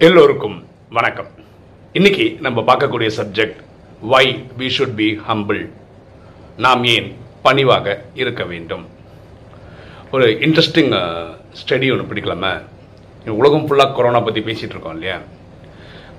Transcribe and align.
எல்லோருக்கும் 0.00 0.66
வணக்கம். 0.90 1.26
இன்னைக்கு 1.92 2.36
நம்ம 2.40 2.60
பார்க்கக்கூடிய 2.60 3.10
subject 3.16 3.56
why 4.00 4.44
we 4.58 4.70
should 4.78 4.94
be 4.94 5.20
humble 5.28 5.70
நாம் 6.56 6.84
ஏன் 6.84 7.16
பணிவாக 7.42 8.04
இருக்க 8.14 8.44
வேண்டும்? 8.44 8.86
ஒரு 10.12 10.26
இன்ட்ரெஸ்டிங் 10.30 10.92
ஸ்டடி 11.60 11.88
ஒன்று 11.92 12.06
பிடிக்கலாமா. 12.10 12.62
உலகம் 13.26 13.68
ஃபுல்லாக 13.68 13.94
கொரோனா 13.94 14.20
பற்றி 14.20 14.40
பேசிகிட்டு 14.40 14.74
இருக்கோம் 14.74 14.92
இல்லையா? 14.92 15.18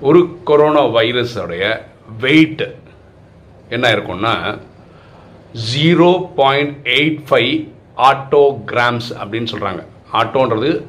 ஒரு 0.02 0.38
கொரோனா 0.43 0.86
வைரஸோடைய 0.86 1.82
வெயிட் 2.20 2.75
என்ன 3.70 3.91
இருக்கும்னா 3.91 4.59
zero 5.75 6.30
point 6.36 6.86
eight 6.88 7.20
five 7.30 7.68
attograms 7.98 9.09
அப்படின்னு 9.23 9.48
சொல்கிறாங்க 9.55 9.86
ஆட்டோன்றது 10.14 10.84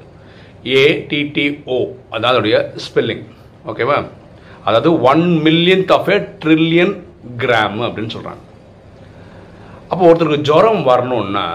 ஏடிடிஓ 0.65 1.79
அதான் 2.15 2.33
அதோடைய 2.33 2.57
ஸ்பெல்லிங் 2.87 3.25
ஓகேவா 3.71 3.99
அதாவது 4.69 4.91
one 5.13 5.27
million 5.47 5.85
of 5.97 6.11
a 6.17 6.19
trillion 6.45 6.95
gram 7.43 7.79
அப்படின்னு 7.87 8.15
சொல்கிறாங்க 8.17 8.45
அப்போ 9.91 10.03
ஒருத்தருக்கு 10.09 10.49
ஜுரம் 10.51 10.83
வரணும்னா 10.91 11.47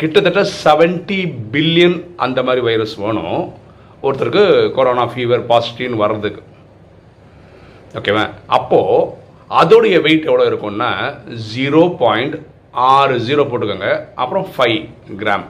கிட்டத்தட்ட 0.00 0.40
செவன்ட்டி 0.64 1.20
பில்லியன் 1.52 1.96
அந்த 2.24 2.38
மாதிரி 2.46 2.62
வைரஸ் 2.66 2.94
வேணும். 3.04 3.40
ஒருத்தருக்கு 4.02 4.72
கொரோனா 4.76 5.04
ஃபீவர் 5.12 5.42
பாசிட்டிவ்னு 5.50 6.02
வர்றதுக்கு. 6.02 6.42
ஓகேவா 7.98 8.24
அப்போது 8.56 9.08
அதோடைய 9.60 9.96
வெயிட் 10.06 10.28
எவ்வளோ 10.30 10.46
இருக்கும்னா 10.50 10.90
ஜீரோ 11.52 11.82
பாயிண்ட் 12.02 12.36
ஆறு 12.90 13.14
ஜீரோ 13.28 13.44
போட்டுக்கோங்க. 13.50 13.90
அப்புறம் 14.22 14.46
ஃபைவ் 14.54 14.80
கிராம் 15.22 15.46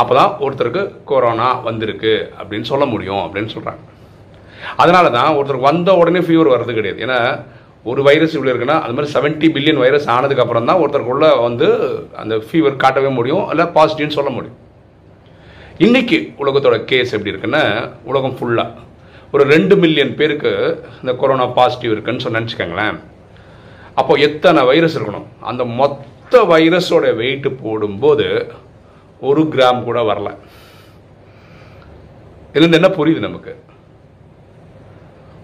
அப்போ 0.00 0.12
தான் 0.18 0.32
ஒருத்தருக்கு 0.44 0.82
கொரோனா 1.10 1.48
வந்திருக்கு 1.68 2.14
அப்படின்னு 2.38 2.70
சொல்ல 2.72 2.84
முடியும் 2.94 3.22
அப்படின்னு 3.26 3.52
சொல்கிறாங்க 3.54 3.82
அதனால 4.82 5.06
தான் 5.18 5.36
ஒருத்தருக்கு 5.36 5.70
வந்த 5.70 5.90
உடனே 6.00 6.20
ஃபீவர் 6.26 6.52
வர்றது 6.54 6.72
கிடையாது. 6.78 7.00
ஏன்னா 7.06 7.18
ஒரு 7.90 8.00
வைரஸ் 8.06 8.34
இவ்வளோ 8.36 8.52
இருக்குன்னா 8.52 8.76
அது 8.84 8.94
மாதிரி 8.96 9.12
செவன்ட்டி 9.14 9.48
பில்லியன் 9.54 9.82
வைரஸ் 9.82 10.06
ஆனதுக்கப்புறம் 10.14 10.68
தான் 10.70 10.80
ஒருத்தருக்குள்ள 10.82 11.26
வந்து 11.46 11.66
அந்த 12.22 12.34
ஃபீவர் 12.46 12.80
காட்டவே 12.84 13.10
முடியும் 13.18 13.44
இல்லை 13.52 13.66
பாசிட்டிவ்னு 13.76 14.16
சொல்ல 14.18 14.30
முடியும். 14.36 14.58
இன்னைக்கு 15.86 16.18
உலகத்தோட 16.42 16.76
கேஸ் 16.90 17.14
எப்படி 17.16 17.32
இருக்குன்னா 17.32 17.62
உலகம் 18.10 18.36
ஃபுல்லாக 18.38 18.84
ஒரு 19.34 19.44
ரெண்டு 19.54 19.74
மில்லியன் 19.82 20.12
பேருக்கு 20.20 20.52
இந்த 21.02 21.12
கொரோனா 21.22 21.46
பாசிட்டிவ் 21.58 21.94
இருக்குன்னு 21.94 22.24
சொல்லி 22.24 22.40
நினச்சிக்கோங்களேன் 22.40 22.96
அப்போ 24.00 24.14
எத்தனை 24.26 24.60
வைரஸ் 24.70 24.96
இருக்கணும்? 24.98 25.26
அந்த 25.50 25.62
மொத்த 25.80 26.42
வைரஸோட 26.52 27.06
வெயிட்டு 27.20 27.50
போடும்போது 27.64 28.26
ஒரு 29.20 29.42
கிராம் 29.42 29.84
கூட 29.84 30.00
வரல. 30.00 30.30
இருந்து 32.52 32.76
என்ன 32.76 32.88
புரியுது 32.88 33.26
நமக்கு? 33.28 33.52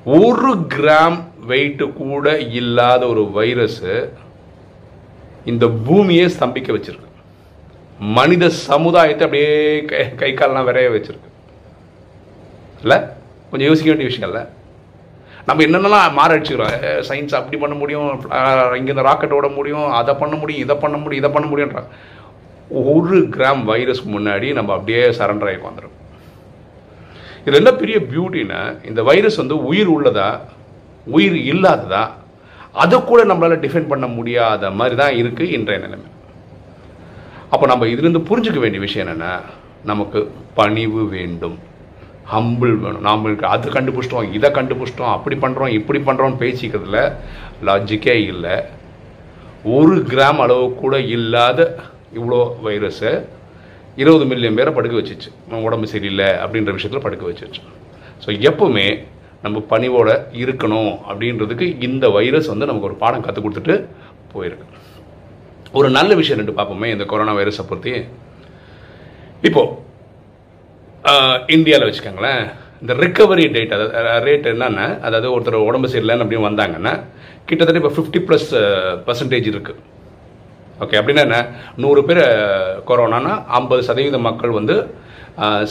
ஒரு 0.06 0.52
கிராம் 0.74 1.18
வெயிட் 1.50 1.84
கூட 1.98 2.38
இல்லாத 2.38 3.06
ஒரு 3.06 3.30
வைரஸ் 3.30 3.82
இந்த 5.44 5.68
பூமியை 5.68 6.26
ஸ்தம்பிக்க 6.26 6.70
வச்சிருக்கு. 6.76 7.10
மனித 7.98 8.48
சமுதாயத்தை 8.48 9.24
அப்படியே 9.26 9.84
கை 9.84 10.14
கை 10.14 10.32
காலெலாம் 10.34 10.68
விரைய 10.68 10.88
வச்சிருக்கு. 10.94 11.30
இல்லை? 12.82 12.98
கொஞ்சம் 13.50 13.68
யோசிக்க 13.68 13.90
வேண்டிய 13.90 14.08
விஷயம் 14.10 14.30
இல்லை 14.30 14.42
நம்ம 15.46 15.62
என்னென்னலாம் 15.64 16.16
மாற 16.18 16.38
அடிச்சுக்கிறோம் 16.38 16.74
சயின்ஸ் 17.08 17.38
அப்படி 17.38 17.56
பண்ண 17.62 17.74
முடியும் 17.74 18.10
இங்கேருந்து 18.78 19.08
ராக்கெட் 19.08 19.36
ஓட 19.38 19.48
முடியும் 19.48 19.92
அதை 20.00 20.14
பண்ண 20.14 20.36
முடியும் 20.36 20.62
இதை 20.64 20.76
பண்ண 20.76 20.96
முடியும் 20.96 21.22
இதை 21.22 21.30
பண்ண 21.36 21.46
முடியுன்றாங்க 21.52 21.90
ஒரு 22.80 23.18
கிராம் 23.34 23.62
வைரஸ்க்கு 23.70 24.10
முன்னாடி 24.16 24.48
நம்ம 24.58 24.72
அப்படியே 24.76 25.02
சரண்டர் 25.18 25.50
ஆகி 25.50 25.60
வந்துடும் 25.68 25.96
இதில் 27.44 27.60
என்ன 27.60 27.72
பெரிய 27.82 27.98
பியூட்டின்னா 28.10 28.60
இந்த 28.88 29.00
வைரஸ் 29.10 29.40
வந்து 29.42 29.56
உயிர் 29.70 29.90
உள்ளதா 29.94 30.28
உயிர் 31.14 31.38
இல்லாததா 31.52 32.02
அதை 32.82 32.98
கூட 33.08 33.20
நம்மளால் 33.30 33.62
டிஃபைன் 33.64 33.90
பண்ண 33.92 34.06
முடியாத 34.18 34.70
மாதிரி 34.78 34.94
தான் 35.00 35.16
இருக்குது 35.20 35.54
இன்றைய 35.56 35.78
நிலைமை. 35.84 36.08
அப்போ 37.52 37.64
நம்ம 37.70 37.86
இதுலேருந்து 37.92 38.28
புரிஞ்சுக்க 38.28 38.58
வேண்டிய 38.62 38.82
விஷயம் 38.84 39.06
என்னென்னா 39.06 39.32
நமக்கு 39.90 40.20
பணிவு 40.58 41.02
வேண்டும். 41.16 41.56
ஹம்பிள் 42.34 42.74
வேணும். 42.82 43.04
நாம் 43.08 43.26
அது 43.54 43.74
கண்டுபிடிச்சிட்டோம் 43.76 44.32
இதை 44.36 44.50
கண்டுபிடிச்சிட்டோம் 44.58 45.14
அப்படி 45.16 45.36
பண்ணுறோம் 45.44 45.74
இப்படி 45.78 46.00
பண்ணுறோம்னு 46.06 46.42
பேசிக்கிறதுல 46.44 47.00
லாஜிக்கே 47.68 48.16
இல்லை. 48.32 48.56
ஒரு 49.78 49.96
கிராம் 50.12 50.40
அளவு 50.44 50.68
கூட 50.82 50.94
இல்லாத 51.16 51.60
இவ்வளோ 52.18 52.40
வைரஸை 52.66 53.12
இருபது 54.02 54.24
மில்லியன் 54.30 54.58
பேரை 54.58 54.72
படுக்க 54.76 54.94
வச்சிச்சு. 55.00 55.30
உடம்பு 55.68 55.86
சரியில்லை 55.94 56.28
அப்படின்ற 56.44 56.72
விஷயத்தில் 56.78 57.04
படுக்க 57.06 57.24
வச்சிச்சு. 57.30 57.62
ஸோ 58.24 58.28
எப்போவுமே 58.50 58.86
நம்ம 59.44 59.62
பணிவோட 59.72 60.10
இருக்கணும் 60.42 60.92
அப்படின்றதுக்கு 61.10 61.66
இந்த 61.86 62.04
வைரஸ் 62.16 62.50
வந்து 62.52 62.68
நமக்கு 62.70 62.88
ஒரு 62.90 62.98
பாடம் 63.02 63.24
கற்றுக் 63.26 63.44
கொடுத்துட்டு 63.46 63.76
போயிருக்கு. 64.32 64.66
ஒரு 65.78 65.88
நல்ல 65.98 66.10
விஷயம் 66.20 66.40
ரெண்டு 66.40 66.56
பார்ப்போமே 66.58 66.88
இந்த 66.94 67.04
கொரோனா 67.12 67.34
வைரஸை 67.38 67.64
பற்றி 67.70 67.92
இப்போது 69.48 69.70
இந்தியாவில் 71.56 71.88
வச்சுக்கோங்களேன். 71.88 72.42
இந்த 72.82 72.92
ரிக்கவரி 73.04 73.44
டேட் 73.54 73.74
அதாவது 73.76 74.20
ரேட் 74.26 74.46
என்னென்னா 74.52 74.86
அதாவது 75.06 75.28
ஒருத்தர் 75.34 75.66
உடம்பு 75.68 75.90
சரியில்லைன்னு 75.92 76.24
அப்படின்னு 76.24 76.48
வந்தாங்கன்னா 76.50 76.92
கிட்டத்தட்ட 77.48 77.80
இப்போ 77.82 77.94
ஃபிஃப்டி 77.96 78.20
ப்ளஸ் 78.28 78.48
பர்சன்டேஜ் 79.08 79.48
இருக்குது 79.52 79.80
ஓகே 80.82 80.98
அப்படின்னா 81.00 81.22
என்ன? 81.28 81.38
நூறு 81.84 82.00
பேர் 82.08 82.24
கொரோனானா 82.90 83.32
ஐம்பது 83.60 83.82
சதவீத 83.88 84.18
மக்கள் 84.28 84.58
வந்து 84.58 84.76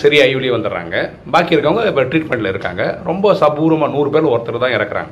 சரியாகி 0.01 0.33
வெளியே 0.37 0.53
வந்துடுறாங்க. 0.55 0.95
பாக்கி 1.33 1.55
இருக்கவங்க 1.55 1.83
இப்போ 1.89 2.03
ட்ரீட்மெண்ட்டில் 2.11 2.51
இருக்காங்க. 2.53 2.83
ரொம்ப 3.09 3.33
சபூரமாக 3.41 3.93
நூறு 3.95 4.09
பேர் 4.13 4.31
ஒருத்தர் 4.33 4.63
தான் 4.63 4.75
இறக்குறாங்க. 4.77 5.11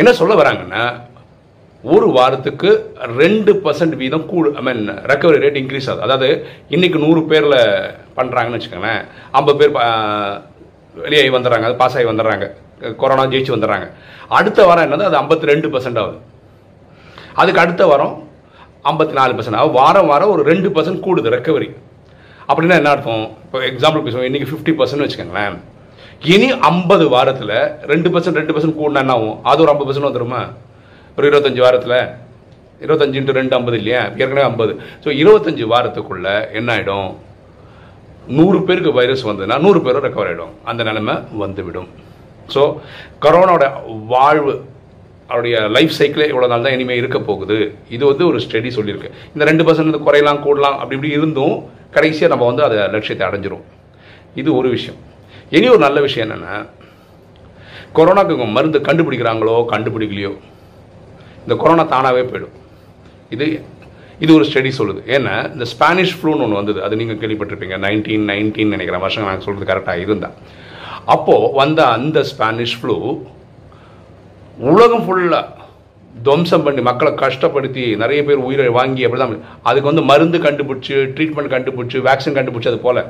என்ன 0.00 0.10
சொல்ல 0.20 0.34
வராங்கன்னா 0.40 0.82
ஒரு 1.84 2.06
வாரத்துக்கு 2.16 2.70
ரெண்டு 3.20 3.52
பர்சன்ட் 3.64 3.96
வீதம் 4.02 4.26
கூடு 4.30 4.48
I 4.60 4.62
mean 4.68 4.82
recovery 5.10 5.38
rate 5.44 5.58
increase 5.60 5.88
ஆகுது. 5.90 6.04
அதாவது 6.06 6.28
இன்றைக்கி 6.74 6.98
நூறு 7.04 7.20
பேரில் 7.30 7.58
பண்ணுறாங்கன்னு 8.18 8.58
வச்சுக்கோங்களேன். 8.58 9.02
ஐம்பது 9.38 9.58
பேர் 9.60 9.74
வெளியாகி 11.04 11.32
வந்துடுறாங்க 11.36 11.68
அது 11.68 11.80
பாஸ் 11.82 11.96
ஆகி 11.98 12.08
வந்துடுறாங்க. 12.12 12.46
கொரோனா 13.02 13.26
ஜெயிச்சு 13.34 13.54
வந்துடுறாங்க. 13.56 13.88
அடுத்த 14.38 14.60
வாரம் 14.68 14.86
என்னது? 14.86 15.08
அது 15.08 15.18
ஐம்பத்தி 15.22 15.52
ரெண்டு 15.52 15.68
பர்சன்ட் 15.74 16.00
ஆகுது. 16.02 16.18
அதுக்கு 17.42 17.62
அடுத்த 17.64 17.86
வாரம் 17.92 18.14
ஐம்பத்தி 18.90 19.14
நாலு 19.18 19.34
பர்சன்ட் 19.36 19.58
ஆகும் 19.60 19.76
வாரம் 19.80 20.10
வாரம் 20.12 20.32
ஒரு 20.34 20.42
ரெண்டு 20.50 20.68
பர்சன்ட் 20.76 21.00
கூடுது 21.06 21.32
ரெக்கவரி 21.36 21.68
அப்படின்னா 22.50 22.76
என்ன 22.80 22.90
அர்த்தம்? 22.94 23.24
இப்போ 23.46 23.58
எக்ஸாம்பிள் 23.70 24.04
பேசுவோம் 24.06 24.28
இன்றைக்கி 24.28 24.48
ஃபிஃப்டி 24.50 24.72
பர்சன்ட் 24.80 25.04
வச்சுக்கோங்களேன். 25.04 25.56
இனி 26.34 26.48
ஐம்பது 26.70 27.04
வாரத்தில் 27.14 27.56
ரெண்டு 27.92 28.08
பர்சன்ட் 28.14 28.38
ரெண்டு 28.40 28.54
பர்சன்ட் 28.54 28.78
கூடுனா 28.80 29.02
என்ன 29.04 29.16
ஆகும்? 29.18 29.36
அது 29.50 29.62
ஒரு 29.64 29.72
ஐம்பது 29.72 29.88
பர்சன்ட் 29.88 30.08
வந்துருமா 30.08 30.42
ஒரு 31.18 31.26
இருபத்தஞ்சு 31.30 31.62
வாரத்தில். 31.66 31.98
இருபத்தஞ்சு 32.84 33.18
இன்ட்டு 33.20 33.38
ரெண்டு 33.38 33.56
ஐம்பது 33.58 33.76
இல்லையா? 33.80 34.02
ஏற்கனவே 34.20 34.46
ஐம்பது. 34.50 34.72
ஸோ 35.04 35.08
இருபத்தஞ்சு 35.22 35.66
வாரத்துக்குள்ள 35.72 36.28
என்ன 36.60 36.68
ஆகிடும் 36.76 37.10
நூறு 38.38 38.58
பேருக்கு 38.68 38.92
வைரஸ் 38.98 39.26
வந்ததுன்னா 39.28 39.56
நூறு 39.64 39.80
பேரும் 39.86 40.04
ரெக்கவர் 40.06 40.30
ஆகிடும் 40.30 40.54
அந்த 40.70 40.82
நிலைமை 40.88 41.14
வந்துவிடும். 41.42 41.88
ஸோ 42.54 42.62
கரோனாவோட 43.24 43.66
வாழ்வு 44.14 44.54
அவருடைய 45.30 45.56
லைஃப் 45.76 45.94
சைக்கிளே 45.98 46.26
இவ்வளோ 46.32 46.48
நாள் 46.52 46.64
தான் 46.66 46.74
இனிமேல் 46.76 47.00
இருக்க 47.02 47.18
போகுது. 47.28 47.58
இது 47.96 48.02
வந்து 48.10 48.24
ஒரு 48.30 48.38
ஸ்டடி 48.44 48.70
சொல்லியிருக்கு. 48.78 49.10
இந்த 49.34 49.44
ரெண்டு 49.50 49.64
பர்சன்ட் 49.68 49.98
குறையலாம் 50.06 50.42
கூடலாம் 50.46 50.76
அப்படி 50.80 50.96
இப்படி 50.98 51.12
இருந்தும் 51.18 51.56
கடைசியாக 51.96 52.32
நம்ம 52.32 52.46
வந்து 52.50 52.64
அதை 52.66 52.78
லட்சியத்தை 52.94 53.24
அடைஞ்சிரும். 53.28 53.64
இது 54.40 54.50
ஒரு 54.60 54.68
விஷயம். 54.76 54.98
இனி 55.56 55.66
ஒரு 55.74 55.82
நல்ல 55.86 55.98
விஷயம் 56.06 56.26
என்னென்னா 56.26 56.56
கொரோனாக்கு 57.96 58.46
மருந்து 58.56 58.78
கண்டுபிடிக்கிறாங்களோ 58.88 59.56
கண்டுபிடிக்கலையோ 59.72 60.32
இந்த 61.44 61.54
கொரோனா 61.62 61.84
தானாகவே 61.94 62.22
போயிடும். 62.30 62.54
இது 63.34 63.46
இது 64.24 64.30
ஒரு 64.36 64.44
ஸ்டடி 64.48 64.70
சொல்லுது. 64.78 65.00
ஏன்னா 65.16 65.34
இந்த 65.54 65.64
ஸ்பானிஷ் 65.72 66.14
ஃப்ளூன்னு 66.18 66.44
ஒன்று 66.44 66.60
வந்தது. 66.60 66.80
அது 66.86 66.98
நீங்கள் 67.00 67.18
கேள்விப்பட்டிருப்பீங்க. 67.22 67.76
நைன்டீன் 67.86 68.26
நைன்டீன் 68.30 68.72
நினைக்கிற 68.74 68.98
வருஷம் 69.04 69.26
நாங்கள் 69.28 69.46
சொல்கிறது 69.46 69.70
கரெக்டாக 69.70 70.04
இருந்தால் 70.06 70.36
அப்போது 71.14 71.50
வந்த 71.60 71.80
அந்த 71.96 72.18
ஸ்பானிஷ் 72.30 72.76
ஃப்ளூ 72.78 72.96
உலகம் 74.56 75.02
ஃபுல்லாக 75.06 75.64
துவம்சம் 76.26 76.62
பண்ணி 76.66 76.82
மக்களை 76.88 77.10
கஷ்டப்படுத்தி 77.22 77.82
நிறைய 78.02 78.20
பேர் 78.26 78.44
உயிரை 78.48 78.68
வாங்கி 78.76 79.02
அப்படி 79.06 79.20
தான் 79.22 79.34
அதுக்கு 79.68 79.88
வந்து 79.90 80.04
மருந்து 80.10 80.38
கண்டுபிடிச்சி 80.44 80.94
ட்ரீட்மெண்ட் 81.16 81.52
கண்டுபிடிச்சி 81.54 81.98
வேக்சின் 82.06 82.36
கண்டுபிடிச்சி 82.38 82.70
அது 82.70 82.78
போல். 82.84 83.00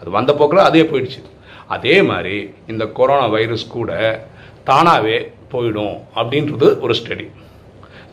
அது 0.00 0.08
வந்த 0.16 0.32
போக்கில் 0.38 0.68
அதே 0.68 0.82
போயிடுச்சு. 0.90 1.20
அதே 1.74 1.96
மாதிரி 2.10 2.36
இந்த 2.72 2.84
கொரோனா 2.98 3.26
வைரஸ் 3.34 3.64
கூட 3.74 3.90
தானாகவே 4.68 5.18
போயிடும் 5.52 5.96
அப்படின்றது 6.20 6.68
ஒரு 6.84 6.94
ஸ்டடி 7.00 7.26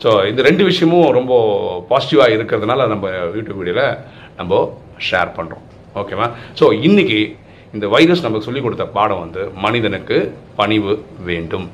ஸோ 0.02 0.10
இந்த 0.30 0.40
ரெண்டு 0.48 0.62
விஷயமும் 0.70 1.08
ரொம்ப 1.18 1.32
பாசிட்டிவாக 1.90 2.36
இருக்கிறதுனால 2.36 2.86
நம்ம 2.92 3.08
யூடியூப் 3.36 3.60
வீடியோவில் 3.60 3.96
நம்ம 4.38 4.60
ஷேர் 5.08 5.32
பண்ணுறோம் 5.38 5.64
ஓகேவா 6.02 6.28
ஸோ 6.60 6.66
இன்றைக்கி 6.88 7.20
இந்த 7.74 7.86
வைரஸ் 7.94 8.24
நமக்கு 8.26 8.48
சொல்லிக் 8.48 8.66
கொடுத்த 8.66 8.86
பாடம் 8.98 9.22
வந்து 9.24 9.42
மனிதனுக்கு 9.64 10.18
பணிவு 10.60 10.92
வேண்டும். 11.30 11.66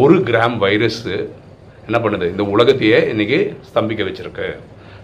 ஒரு 0.00 0.14
கிராம் 0.28 0.54
வைரஸ்ஸு 0.62 1.16
என்ன 1.88 1.98
பண்ணுது? 2.04 2.26
இந்த 2.32 2.44
உலகத்தையே 2.54 2.98
இன்றைக்கி 3.12 3.38
ஸ்தம்பிக்க 3.68 4.02
வச்சிருக்கு. 4.08 4.46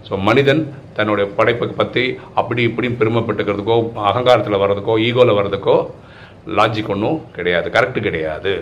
ஸோ 0.07 0.13
மனிதன் 0.27 0.61
தன்னுடைய 0.97 1.25
படைப்பை 1.37 1.67
பற்றி 1.81 2.03
அப்படி 2.39 2.61
இப்படியும் 2.69 2.97
பெருமைப்பட்டுக்கிறதுக்கோ 3.01 3.77
அகங்காரத்தில் 4.09 4.61
வர்றதுக்கோ 4.63 4.95
ஈகோவில் 5.07 5.37
வர்றதுக்கோ 5.39 5.75
லாஜிக் 6.57 6.91
ஒன்றும் 6.95 7.19
கிடையாது. 7.37 7.67
கரெக்டு 7.75 7.99
கிடையாது. 8.07 8.53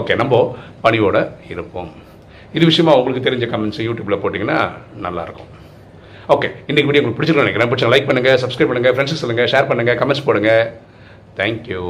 ஓகே 0.00 0.14
நம்ம 0.22 0.42
பணியோட 0.84 1.16
இருப்போம். 1.52 1.90
இது 2.56 2.64
விஷயமா 2.70 2.94
உங்களுக்கு 3.00 3.26
தெரிஞ்ச 3.28 3.46
கமெண்ட்ஸ் 3.52 3.82
யூடியூப்பில் 3.88 4.20
போட்டிங்கன்னா 4.22 4.60
நல்லாயிருக்கும். 5.06 5.50
ஓகே 6.36 6.48
இன்றைக்கி 6.70 6.88
வீடியோ 6.88 7.02
உங்களுக்கு 7.02 7.18
பிடிச்சிருக்கோம் 7.18 7.46
நினைக்கிறேன். 7.46 7.72
பிடிச்சா 7.72 7.92
லைக் 7.94 8.08
பண்ணுங்கள் 8.10 8.40
சப்ஸ்கிரைப் 8.44 8.72
பண்ணுங்கள் 8.72 8.94
ஃப்ரெண்ட்ஸுக்கு 8.96 9.24
சொல்லுங்கள் 9.24 9.52
ஷேர் 9.54 9.70
பண்ணுங்கள் 9.70 10.00
கமெண்ட்ஸ் 10.02 10.26
போடுங்க. 10.28 10.52
தேங்க்யூ 11.40 11.84